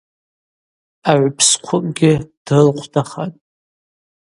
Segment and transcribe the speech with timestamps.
[1.09, 2.13] Агӏвпсхъвыкӏгьи
[2.45, 3.37] дрылхъвдахатӏ.